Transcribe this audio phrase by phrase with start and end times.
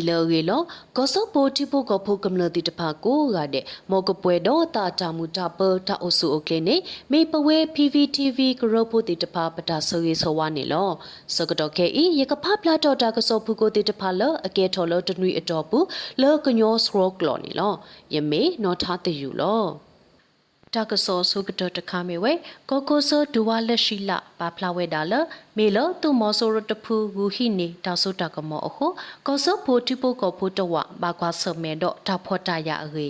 [0.00, 0.60] နီလောရေလော
[0.96, 6.76] ကောစောပိုတိပိုကဖိုကမလတိတဖာကိုရတဲ့မောကပွဲတော့တာတာမူတာပတာအဆူအိုကလနေ
[7.12, 10.90] မေပဝဲ PVTV ကရောပိုတိတဖာပတာဆိုရေဆိုဝါနေလော
[11.36, 15.86] စကတော့ခဲဤရကဖပလာတော့တာကစောဖူကိုတိတဖာလအကဲထော်လတနွေအတော်ဘူး
[16.22, 17.72] လောကညောစရောကလောနေလော
[18.14, 19.89] ယမေနော်ထားတယူလော
[20.76, 22.32] တာကစောဆုကတတခါမေဝဲ
[22.70, 25.14] ကိုကိုဆိုဒူဝါလက်ရှိလပါဖလာဝဲတာလ
[25.56, 28.86] မေလသူမောဆိုရတဖူဝူဟိနေတာဆုတာကမောအခု
[29.26, 33.08] ကောစောဖိုတိပိုကောဖိုတဝဘာကွာဆမဲတော့တာဖောတာရအေ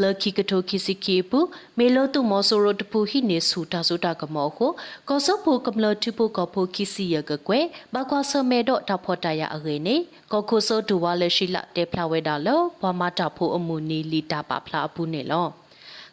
[0.00, 1.38] လခိကတိုခိစီကိပူ
[1.78, 4.66] မေလတုမောဆိုရတဖူဟိနေဆူတာဆုတာကမောခု
[5.08, 9.96] ကောစောဖိုကမလတိပိုကောဖိုခိစီယကကွယ်ဘာကွာဆမဲတော့တာဖောတာရအေနေ
[10.32, 15.48] ကောခိုဆိုဒူဝါလက်ရှိလတေဖလာဝဲတာလောဘွာမတာဖိုအမှုနီလီတာပါဖလာအပူနေလော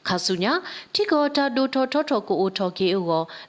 [0.08, 0.54] ခါဆုညာ
[0.94, 3.04] တိကောတာဒိုထောထောထောကိုအိုထောကေအို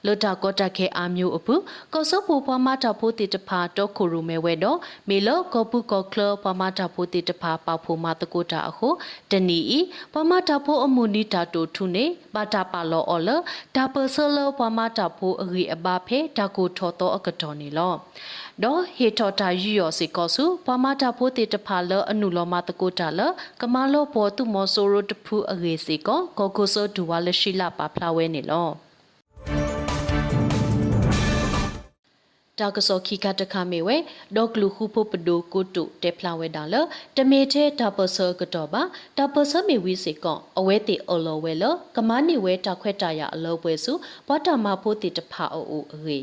[0.05, 1.55] လောတာကောတာခဲအာမျိုးအပူ
[1.93, 4.77] ကောစောပူပွားမတာဖိုတိတဖာတော့ခုရူမဲဝဲတော့
[5.09, 8.89] မေလောကောပုကောကလပွားမတာဖိုတိတဖာပေါဖိုမတကိုတာအခု
[9.31, 9.79] တနီဤ
[10.13, 13.29] ပွားမတာဖိုအမှုနီတာတိုထုနေပါတာပါလောအော်လ
[13.75, 17.93] ဒါပဆလောပွားမတာဖိုအဂီအဘာဖဲဒါကိုထောတော့အကတော်နေလော
[18.63, 23.19] ဒေါ်ဟေထော်တာယူယောစီကောစုပမတာဖိုတေတဖာလအနုလောမတကိုတာလ
[23.61, 28.69] ကမလောပေါ်သူမောဆိုရိုတဖူအဂေစီကောကိုကိုဆိုဒူဝါလရှိလာပါဖလာဝဲနေလော
[32.59, 33.95] တာကစောခိကတခမေဝဲ
[34.35, 36.75] ဒေါကလူခုဖို့ပဒိုကိုတုတေဖလာဝဲတာလ
[37.17, 38.81] တမေတဲ့တာပဆာကတော့ပါ
[39.17, 41.63] တာပဆာမေဝီစေကောအဝဲတေအလောဝဲလ
[41.95, 43.93] ကမနီဝဲတာခွဲတာရအလောပွဲစု
[44.27, 46.19] ဘတာမဖို့တေတဖာအိုအေ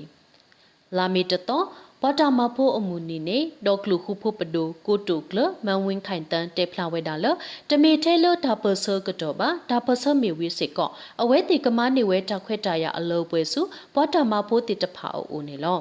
[0.97, 1.67] လာမီတတော့
[2.09, 7.27] ပတာမဖို့အမှုနီနေဒေါကလူခုဖို့ပဒိုကိုတုကလမန်ဝင်းခိုင်တန်တေဖလာဝဲတာလ
[7.71, 10.91] တမေထဲလဒါပဆာကတော့ပါဒါပဆာမေဝီစေကော
[11.23, 13.63] အဝဲတေကမနီဝဲတာခွဲတာရအလောပွဲစု
[13.95, 15.79] ဘတာမဖို့တေတဖာအိုနေလော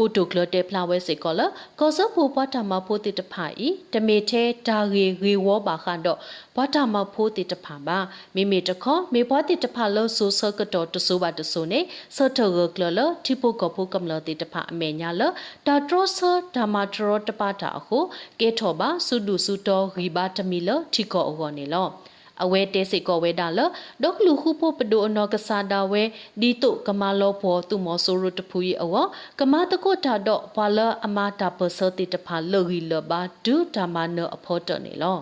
[0.00, 1.40] ကိုတိုကလတဲ့ဖလာဝဲစေကောလ
[1.80, 6.18] ကောဆဖိုပွားတာမဖိုးတိတဖာဤတမေထဲဒါရီရီဝောပါခန့်တော့
[6.54, 7.98] ပွားတာမဖိုးတိတဖာပါ
[8.34, 11.80] မိမိတခေါမေပွားတိတဖာလောဆိုဆကတော့တဆိုးပါတဆိုးနေ
[12.16, 15.22] ဆတ်ထောကလလတိပိုကဖိုကမလတိတဖာအမေညာလ
[15.66, 16.18] တာထရဆ
[16.54, 17.98] ဓမ္မထရတပတာအခု
[18.40, 21.88] ကေထောပါစုဒုစုတော်ရီပါတမီလတိကောအောနေလော
[22.44, 23.60] အဝဲတဲစိကောဝဲတာလ
[24.02, 26.02] ဒေါကလူခုဖို့ပဒိုအနောကစားတာဝဲ
[26.40, 28.94] ဒီတုကမလောဖောသူမောဆိုရတဖူရီအဝ
[29.38, 35.18] ကမတကုတာတော့ဘွာလအမတာပစတိတဖာလောဂီလဘာဒုဓမ္မနအဖောတနေလော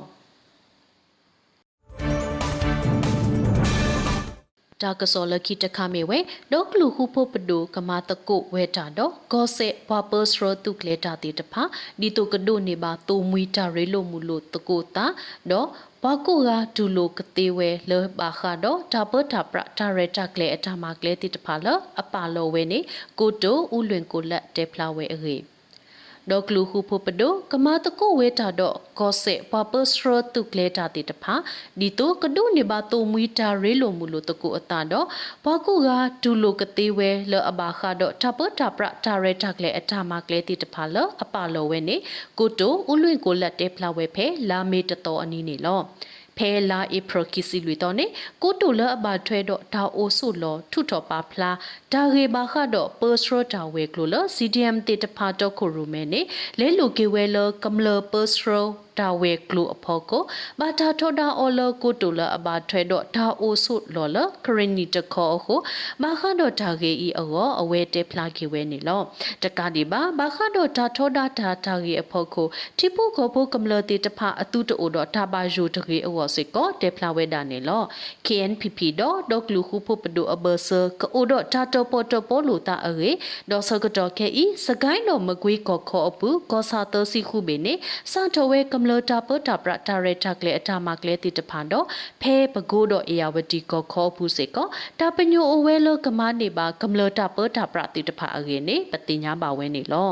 [4.82, 6.18] တာကစောလခိတခမေဝဲ
[6.52, 11.62] ဒေါကလူဟုဖို့ပဒိုကမာတကုဝဲတာတော့ဂောဆေဘပစရတုကလေတာတိတဖာ
[12.00, 15.06] ဒီတုကဒိုနေပါတူမွီတာရေလိုမူလို့တကိုတာ
[15.50, 15.68] တော့
[16.02, 21.66] ဘကုကဒူလိုကတိဝဲလောဘာခါတော့တပတာပတာရတာကလေအတမကလေတိတဖာလ
[22.00, 22.78] အပါလောဝဲနေ
[23.18, 25.36] ကိုတိုဥလွင်ကိုလက်တေဖလာဝဲအေ
[26.30, 31.34] ဒေါကလူခုဖပဒိုကမာတကိုဝဲတာတော့ကောဆေပပစရတုကလေတာတိတဖာ
[31.80, 35.06] ဒီတိုကဒုနေပါတုံမီတာရေလိုမူလို့တကူအတာတော့
[35.44, 35.88] ဘကုက
[36.22, 41.96] ဒူလိုကတိဝဲလအဘာခါတော့တပတာပတာရတာကလေအတမကလေတိတဖာလအပါလောဝဲနေ
[42.38, 45.80] ကိုတိုဥလွင်ကိုလက်တေဖလာဝဲဖဲလာမေတတော်အနီးနေလော
[46.38, 48.06] ဖဲလာဧပရကီစီလူတော့နေ
[48.42, 51.56] ကိုတိုလအဘထွဲတော့ဒါအိုဆုလောထုတော်ပါဖလား
[51.92, 56.20] ဒါရေဘာခတော့ပစရတာဝဲကလိုလ CDM တေတဖာတော့ခုရူမဲနေ
[56.58, 58.44] လဲလူကေဝဲလကမလပစရ
[58.98, 60.22] တာဝဲကလိုအဖို့ကို
[60.60, 65.54] ဘာတာထောဒါအော်လကိုတိုလအဘထွဲတော့ဒါအိုဆုလောလခရင်နီတခေါ်ဟု
[66.02, 69.02] ဘာခတော့ဒါကေဤအောအဝဲတေဖလာကေဝဲနေလော
[69.42, 72.46] တကဒီပါဘာခတော့ဒါထောဒါဒါဒါကေအဖို့ကို
[72.78, 77.82] တိပုကိုဖို့ကမလတေတဖာအတုတိုတော့ဒါပါယိုတကေအောစေကောတေဖလာဝဲဒါနေလော
[78.26, 83.10] KNPP တော့ဒေါကလူခုဖို့ပဒိုအဘဆာကိုတော့တာတိုပေါ်တိုပေါ်လူတာအေ
[83.50, 87.74] ဒေါ်ဆကတော့ခဲဤစကိုင်းတော်မကွေးကောခေါ်အပူကောစာတစီခုပေနေ
[88.12, 91.86] စထဝဲကမလတာပတာပရတာရတာကလေအတာမကလေတိတဖန်တော့
[92.22, 94.66] ဖဲပကိုးတော့အေယဝတီကောခေါ်ပူစေကော
[95.00, 100.10] တာပညိုအဝဲလောကမနေပါကမလတာပတာပရတိတဖအကေနေပတိညာပါဝဲနေလော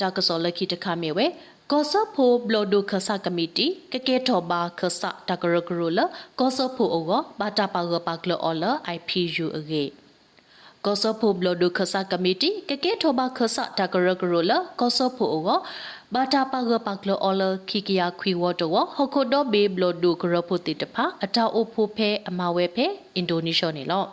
[0.00, 1.26] တာကစောလခိတခမေဝဲ
[1.70, 6.00] ကောဆဖိုဘလော်ဒိုခဆာကမီတီကကေထောဘာခဆာတကရဂရလ
[6.38, 7.04] ကောဆဖိုအော
[7.40, 8.64] ဘာတာပါဂပါကလောအော်လ
[8.96, 9.84] IPU အဂေ
[10.86, 15.42] ကောဆဖိုဘလော်ဒိုခဆာကမီတီကကေထောဘာခဆာတကရဂရလကောဆဖိုအော
[16.14, 22.86] ဘာတာပါဂပါကလောအော်လခိကယာခွီဝတောဟခုဒိုဘေဘလော်ဒိုဂရဖိုတီတဖာအတာအိုဖိုဖဲအမဝဲဖဲ
[23.16, 24.04] အင်ဒိုနီးရှားနေလော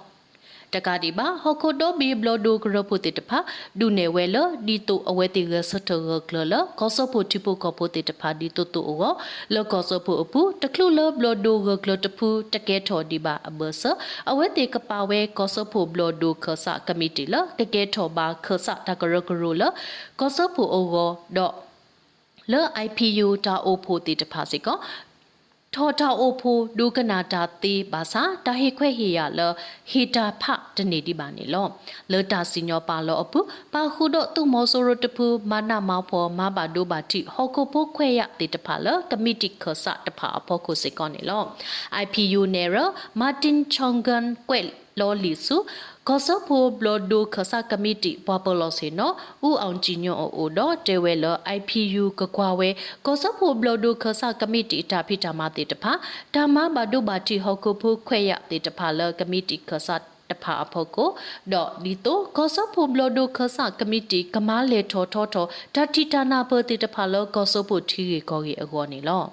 [0.75, 3.38] တကတိပါဟခိုတိုဘီဘလဒိုဂရပုတိတဖာ
[3.80, 4.38] ဒူနေဝဲလ
[4.68, 9.13] ဒီတိုအဝဲတိရစတရကလလကောဆဖို့တိပုကပုတိတဖာဒီတိုတိုအော
[9.54, 13.83] လကောဆဖို့အပူတကလူလဘလဒိုဂကလတဖူတကဲထော်ဒီပါအဘဆ
[14.31, 19.63] အဝဲတိကပါဝဲကောဆဖို့ဘလဒိုခဆာကမတီလကကဲထော်ပါခဆာတကရကရလ
[20.19, 21.54] ကောဆဖို့အောတော့
[22.51, 22.56] လ
[22.86, 24.77] IPU တာအိုဖို့တိတဖာစီကော
[25.75, 29.39] ထောထောအိုဖိုဒုကနာတာတေဘာသာတာဟေခွဲဟေရလ
[29.92, 30.44] ဟေတာဖ
[30.75, 31.68] တနေဒီပါနေလော
[32.12, 33.39] လောတာစညောပါလောအပူ
[33.74, 41.44] ပါခုဒတုမောဆိုရတပူမာနာမောဖောမဘာဒိုဘာတိဟောကိုပိုခွဲရတေတဖလကမတီခဆတဖအဖို့ကိုစေကောနေလော
[42.04, 42.77] IPU နေရ
[43.19, 44.60] မာတင်ချောင်ဂန်ကွဲ
[45.00, 45.57] လောလီစု
[46.12, 49.12] ကောဆဖိုဘလဒိုခဆာကမတီပပလောစီနော
[49.48, 51.26] ဥအောင်ကြည်ညွန့်အိုတော့တေဝဲလ
[51.58, 52.70] IPU ကကွာဝဲ
[53.06, 55.92] ကောဆဖိုဘလဒိုခဆာကမတီတာဖိတာမတေတဖာ
[56.34, 59.96] တာမဘာဒိုဘာတီဟောကိုဖိုခွဲရတေတဖာလကမတီခဆာ
[60.30, 61.10] တဖာအဖို့ကို
[61.52, 65.46] ဒေါ်ဒီတိုကောဆဖိုဘလဒိုခဆာကမတီကမားလေထောထောထော
[65.76, 69.26] တတိတနာပတေတဖာလကောဆဖိုထီရီကောကြီးအကောနေလော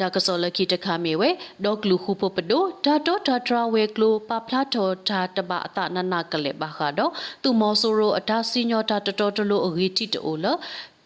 [0.00, 1.30] တာကစောလခိတခါမေဝဲ
[1.64, 7.12] ဒေါကလူခုပပဒိုဒါတော့ဒါထရာဝဲကလိုပဖလာတော်ဒါတပအတနနကလေဘာခါတော့
[7.42, 10.46] သူမောဆိုရိုအတာစီညောတာတတော်တလို့အဂီတိတိုလ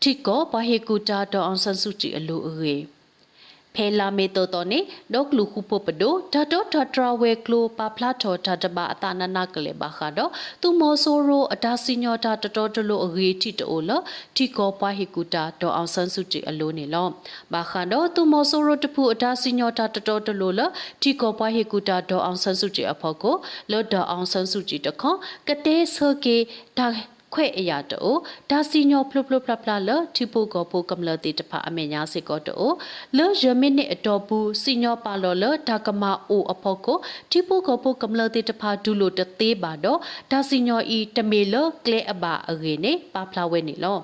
[0.02, 2.76] ထိကောဘဟေကူတာတော်အောင်ဆန်စုကြည်အလိုအဂေ
[3.75, 4.81] ဖဲလာမေတောတော်နေ
[5.15, 10.31] ဒေါကလူခုပပဒိုဒါတော့ဒါထရာဝဲကလိုပဖလာတော်ဒါတပအတနနကလေဘာခါတော့
[10.62, 13.91] သူမောဆိုရိုအတာစီညောတာတတော်တလို့အဂီတိတိုလ
[14.37, 17.09] ထိကောဘဟေကူတာတော်အောင်ဆန်စုကြည်အလိုနေလော
[17.53, 20.61] ဘာခါတော့သူမောဆိုရိုတဖူအတာစီညောတာတတော်တလို့လ
[21.03, 23.37] ထိကောဘဟေကူတာတော်အောင်ဆန်စုကြည်အဖို့ကို
[23.71, 25.17] လော်တော်အောင်ဆန်စုကြည်တခွန်
[25.49, 26.37] ကတဲဆကေ
[26.79, 26.87] ဒါ
[27.35, 28.15] ခွဲ့အရာတို
[28.51, 32.71] ဒါစီညောဖလုဖလုဖလဖလလတီပိုကောပိုကမလတိတဖာအမေညာစေကောတို
[33.17, 36.99] လောရမင်းနဲ့အတော်ဘူးစီညောပါလောလဒါကမအိုအဖို့ကို
[37.31, 39.99] တီပိုကောပိုကမလတိတဖာဒူလိုတသေးပါတော့
[40.31, 41.55] ဒါစီညောဤတမေလ
[41.85, 43.99] ကလဲအပါအဂေနေပါဖလာဝဲနေလော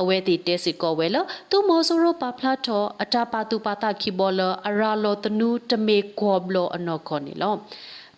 [0.00, 1.16] အဝဲတီတဲစီကောဝဲလ
[1.50, 7.54] သူမောဆိုရိုပါဖလာထောအတာပါတူပါတာခီဘောလအရာလောတနူတမေကောဘလောအနောခေါနေလော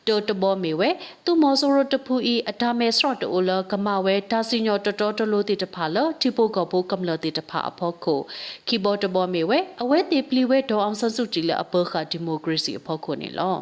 [0.09, 0.89] တိုတဘောမေဝဲ
[1.25, 8.21] သူမောဆိုရတဖူဤအတာမဲစရတ်တိုလကမဝဲတာစီညောတတော်တလို့တိတဖာလတီပိုကဘိုကမလတိတဖာအဖို့ကို
[8.69, 13.57] ကီဘောတဘောမေဝဲအဝဲတေပလီဝဲဒေါအောင်ဆဆုကြည်လအပခဒီမိုကရေစီအဖို့ကိုနေလော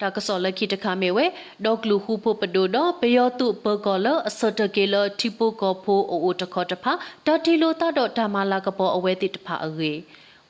[0.00, 1.24] တာကစောလခိတခမေဝဲ
[1.64, 6.92] ဒေါကလူဟုဖို့ပဒိုတော့ပယောတုပကောလအစတကေလတီပိုကဖိုအိုတခောတဖာ
[7.26, 9.92] တတီလိုတတော့ဓမ္မလာကပေါ်အဝဲတိတဖာအဂေ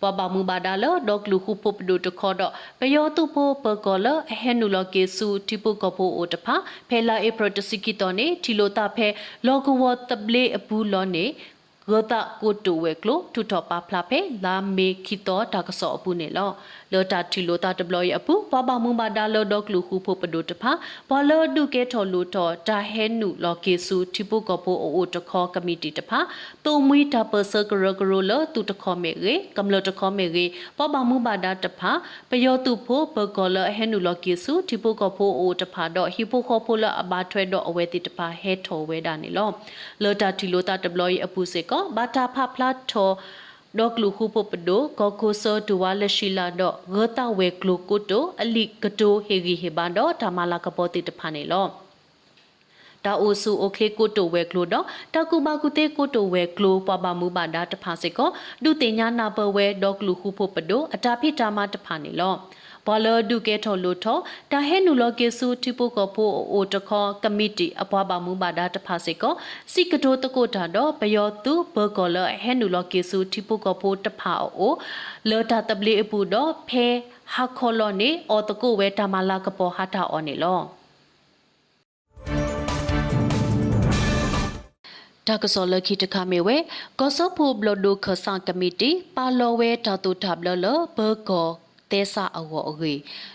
[0.03, 2.43] ပပမူဘာဒါလဒေါကလူခုပုပဒုတခောဒ
[2.79, 6.55] ပယောတုပိုပကောလအဟနုလကေစုတိပုကပိုအိုတဖာ
[6.89, 9.09] ဖဲလာဧပရတစီကီတောနေတီလိုတာဖဲ
[9.47, 11.25] လောကဝတပလေအပူလောနေ
[11.91, 16.51] ဂတကိုတိုဝဲကလိုထူထော်ပါဖလာဖဲလာမေခီတောတာကဆောအပူနေလော
[16.93, 20.71] လောတာတီလိုတာဒဘလရအပူပပမုံဘာဒါလောဒေါကလူခုဖို့ပဒိုတဖာ
[21.09, 26.19] ဘောလောဒုကေထော်လိုတော်တာဟဲနုလောကေစုတီပုကပိုအိုတခောကမတီတဖာ
[26.65, 30.45] တုံမွီတာပစကရကရိုလောတူတခောမေရေကမ္လတခောမေရေ
[30.79, 31.93] ပပမုံဘာဒါတဖာ
[32.31, 39.49] ပယောတုဖို့ပကောလဟဲနုလောကေစုတီပုကပိုအိုတဖာတော့ဟီပိုခောဖိုလအဘာထွဲတော့အဝဲတိတဖာဟဲထော်ဝဲတာနေလော
[40.03, 43.16] လောတာတီလိုတာဒဘလရအပူစေကေဘာတာဖဖလာထော်
[43.80, 51.68] ဒေါကလူခုပပဒိုကောကိုဆောဒူဝါလရှိလာတော့ဂတာဝဲကလူကိုတိုအလိကတိုဟေဂီဟေဘန်တော့ဓမ္မလာကပေါ်တိတဖာနေလော
[53.06, 58.30] တာအိုဆူโอเคကိုတိုဝဲကလိုတော့တကူမကူတေကိုတိုဝဲကလိုပပမူပါဒါတဖာစစ်ကော
[58.64, 62.36] ဒုတင်ညာနာပဝဲဒေါကလူခုဖို့ပဒိုအတာဖိတာမတဖာနေလော
[62.89, 64.19] ဘောလဒုကေထော်လိုထော
[64.53, 69.35] တာဟဲနူလောကေဆူတီပိုကပိုအိုတခောကမတီအပွားပါမှုပါဒါတဖာစေကော
[69.73, 74.73] စီကတိုတကိုတာတော့ဘယောသူဘကောလဟဲနူလောကေဆူတီပိုကပိုတဖာအို
[75.31, 76.87] လောတာတပလီအပူတော့ဖဲ
[77.35, 80.61] ဟာခေါလောနေအော်တကိုဝဲတာမလာကပေါ်ဟာတာအော်နေလော
[85.27, 86.57] တာကစောလခိတခမေဝဲ
[86.99, 90.67] ကောဆဖိုဘလဒိုခဆန်ကမတီပါလောဝဲတာတူထဘလလ
[90.97, 92.95] ဘကော တဲဆာအဝအဂေ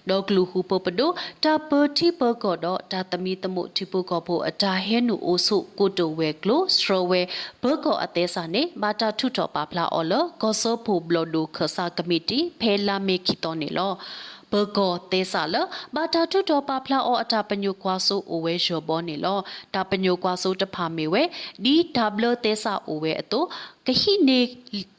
[0.10, 1.12] ဒေါကလူဟုပပဒို
[1.44, 7.22] တာပတိပကောတော့တာတမီတမှုတိပုကောဖို့အတာဟဲနူအိုဆုကိုတိုဝဲကလိုစထရဝဲ
[7.62, 13.94] ဘကောအတဲဆာနေမာတာထုထော်ပါဖလာအော်လကောဆောဖိုဘလဒိုခဆာကမတီဖဲလာမေခီတောနေလော
[14.54, 15.56] ပဘကောတေဆာလ
[15.96, 19.40] ဘာတာထုတော်ပါဖလာအောအတာပညုကွာဆိုအိုဝဲရှောဘောနေလော
[19.74, 21.24] တာပညုကွာဆိုတဖာမေဝဲ
[21.64, 23.44] ဒီဒဘလတေဆာအိုဝဲအတို
[23.88, 24.40] ကဟိနေ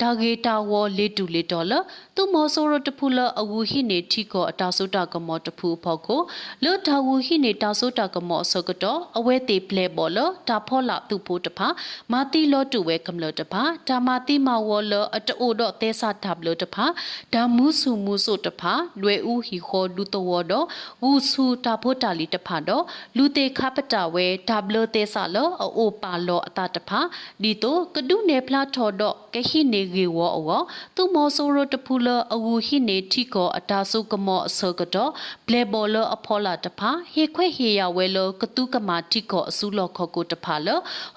[0.00, 1.78] တာဂေတာဝလေတူလေဒေါ်လာ
[2.16, 6.20] သူမောဆိုရတဖူလအဝူဟိနေထီကောအတာဆုတာကမောတဖူဖောက်ကို
[6.64, 11.68] လောတာဝူဟိနေတာဆုတာကမောဆကတော့အဝဲတေပလေဘောလတာဖောလာသူဖို့တဖာ
[12.12, 16.86] မာတီလောတူဝဲကမလတဖာတာမာတီမဝလအတိုတော့တေဆာဒဘလတဖာ
[17.34, 18.72] ဒါမူဆူမူဆိုတဖာ
[19.02, 20.66] လွယ်ဦးဟီခောလူတဝတော့
[21.02, 22.84] ဝူဆူတာဖို့တာလီတဖာတော့
[23.16, 25.48] လူတေခပတာဝဲဒဘလတေဆာလော
[25.78, 27.00] အိုပါလောအတာတဖာ
[27.42, 30.60] ဒီတော့ကဒုနေဖလာထော်တော့ကဟိနေဂေဝအော
[30.96, 35.10] သူမောဆိုရတဖူလအဝူဟိနေထီကောအတာဆုကမောအစောကတော့
[35.46, 40.68] ဘလေဘောလအဖောလာတဖာဟေခွဲဟေရဝဲလကတုကမာထီကောအစုလောခောကိုတဖာလ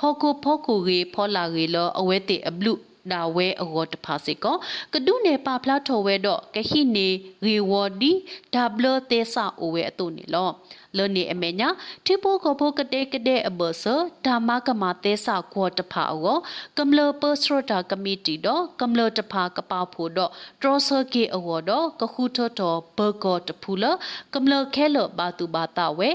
[0.02, 2.74] ဟောကိုဖောကိုရေဖောလာရေလအဝဲတေအဘလူ
[3.12, 4.56] ဒါဝဲအောတဖာစေကော
[4.94, 7.08] ကဒုနေပါဖလားထော်ဝဲတော့ကဟိနေ
[7.46, 8.12] ဂေဝဒီ
[8.54, 10.50] ဒဘလတေဆာအိုဝဲအတုနေလော
[10.98, 11.70] လနေအမေညာ
[12.06, 13.86] ထိပိုကိုဖိုကတဲ့ကတဲ့အဘဆ
[14.26, 16.38] ဓမ္မကမာတေဆာကောတဖာအော
[16.78, 23.86] ကမ္လပစရတာကမီတီတော့ကမ္လတဖာကပဖို့တော့ဒရဆကေအောတော့ကခုထတော်ဘကောတဖူလ
[24.34, 26.10] ကမ္လခဲလဘာတူဘာတာဝဲ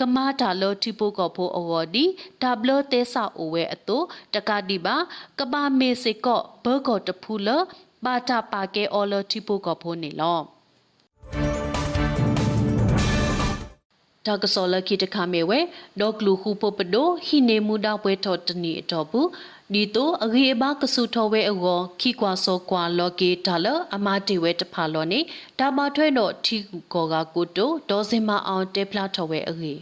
[0.00, 2.04] ကမာတာလောထိပိုကိုဖိုအောဒီ
[2.42, 3.98] ဒဘလတေဆာအိုဝဲအတု
[4.34, 4.96] တကတိပါ
[5.38, 7.48] ကဘာမေစေကောဘကောတဖူလ
[8.04, 10.55] ဘာတာပါကေအော်လထိပိုကိုဖိုနေလော
[14.26, 15.58] တာကစောလခိတခမေဝဲ
[16.00, 19.28] ဒေါကလူခုပပဒိုဟိနေမူဒါပွဲတော်တနီအတော်ဘူး
[19.74, 25.20] ဒီတော့အဂေအဘကဆုထောဝဲအောခိကွာစောကွာလောကေဒါလအမတေဝဲတဖာလောနေ
[25.58, 26.56] ဒါမထွဲတော့ထီ
[26.92, 29.74] ကောကကိုတိုဒေါ်စင်မအောင်တေဖလာထောဝဲအဂေ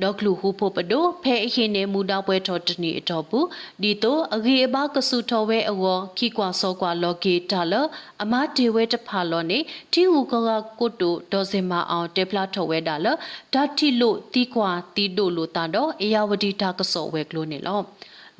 [0.00, 3.46] ဒေါကလူဟုဖို့ပဒိုဖဲအခင်နေမူတောက်ပွဲတော်တနီအတော်ဘူး
[3.82, 5.84] ဒီတော့အဂေအဘကဆုတော်ဝဲအဝ
[6.18, 7.74] ခိကွာစောကွာလောကေတာလ
[8.22, 9.58] အမတေဝဲတဖာလောနေ
[9.92, 13.06] တီဟူကကကိုတိုဒေါ်စင်မအောင်တေဖလာထောဝဲတာလ
[13.52, 17.80] ဓာတိလို့တီကွာတီတိုလို့တာတော့အေယဝတီတာကစောဝဲကလို့နေလော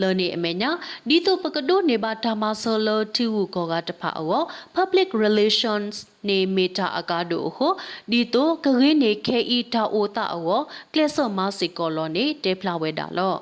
[0.00, 0.70] လနေအမေညာ
[1.08, 4.42] ဒီတော့ပကဒိုနေဘာတာမဆလတီဝကောကတဖာအော
[4.76, 5.94] public relations
[6.28, 7.72] နေမီတာအကားတို့ဟို
[8.10, 10.60] ဒီတော့ကရင်းနေခဲဤတာအိုတာအော
[10.92, 13.34] ကလဆမစီကောလောနေတေဖလာဝဲတာလော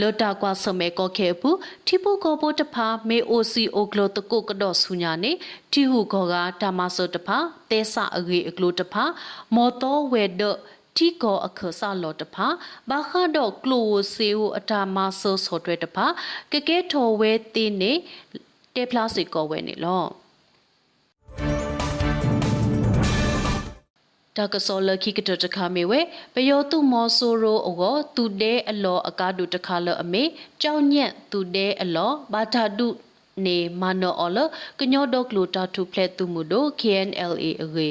[0.00, 5.32] လောတာကွာစမဲကောခဲဘူးထိပုကောပိုတဖာမေအိုစီအိုကလောတကုတ်ကတော့ဆူညာနေ
[5.72, 7.38] တီဟုကောကတာမဆတဖာ
[7.70, 9.04] တဲဆအဂေအကလောတဖာ
[9.54, 10.42] မောတော်ဝဲဒ
[10.96, 12.46] တီကောအခဆာလောတဖာ
[12.90, 16.06] ဘာခါတော့ကလိုဆေဝအတာမဆဆော့တွဲတဖာ
[16.52, 17.92] ကကဲထော်ဝဲတင်းနေ
[18.74, 20.04] တေဖလာစီကောဝဲနေလော
[24.36, 26.00] တာကစောလခိကတတခါမေဝဲ
[26.34, 30.22] ပယောတုမောဆိုရိုအောသူတဲအလောအကားဒုတခါလအမေ
[30.62, 32.88] ကြောက်ညက်သူတဲအလောဘာသာဒု
[33.44, 34.38] နေမနောအလ
[34.78, 37.90] ကညောဒကလူတာထုဖလက်သူမှုတို့ KNLA အဂေ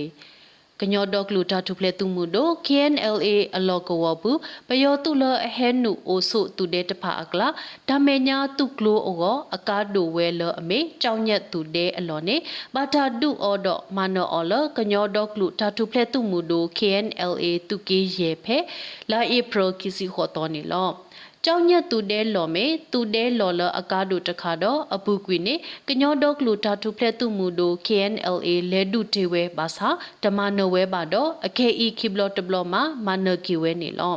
[0.82, 3.28] ကညောဒကလူတာထုဖလက်သူမှုတို့ KNLA
[3.58, 7.48] အလောကဝဘူးပယောတုလအဟဲနုအိုဆုသူတဲ့တဖာအကလာ
[7.90, 12.36] ဒါမေညာတုကလိုအောအကားဒိုဝဲလအမေကြောင်းညက်သူတဲ့အလောနေ
[12.76, 18.58] ဘာတာဒုအောဒမနောအောလကညောဒကလူတာထုဖလက်သူမှုတို့ KNLA တုကေရေဖဲ
[19.12, 20.90] လာဧပြီကစီခေါ်တော်နေလော
[21.46, 25.56] ကြောင့်ညက်သူတဲလော်မေသူတဲလော်လအကားတို့တခါတော့အပူကွေနေ
[25.88, 29.90] ကညောဒေါကလူတာထုဖလက်သူမူတို့ KNLA လဲဒုတေဝဲဘာသာ
[30.24, 34.16] ဓမ္မနဝဲပါတော့အခေဤခိဘလတဘလမှာမနကီဝဲနေလော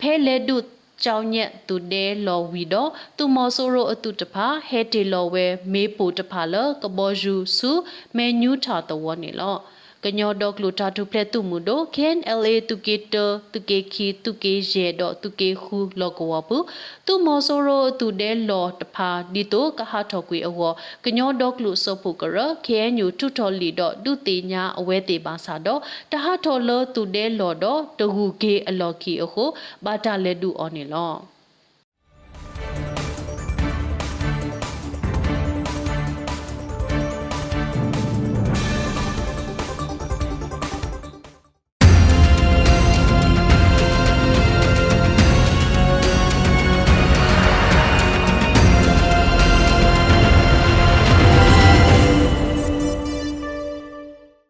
[0.00, 0.56] ဖဲလဲဒု
[1.04, 7.70] ကြောင်ညက်သူတဲလော်ဝီတော့သူမော်ဆိုရိုအတုတဖာဟဲတီလော်ဝဲမေးပိုတဖာလကဘောဂျူစု
[8.16, 9.56] မဲညူထာတဝနေလော
[10.04, 16.58] ကညောဒကလူတာတုဖလက်တုမှုတို့ KNLA တုကေတတုကေခီတုကေရဲတော့တုကေခူလောကဝပု
[17.06, 20.60] တုမောဆိုရိုတုဒဲလောတဖာဒီတိုကဟာထောကွေအဝ
[21.04, 25.80] ကညောဒကလူစောပုကရ KNU တုထော်လီတော့ဒုတိညာအဝဲတေပါစာတော့
[26.12, 29.44] တဟထော်လောတုဒဲလောတော့တဟူကေအလော်ခီအခု
[29.84, 31.12] ဘာတာလက်ဒူအော်နေလော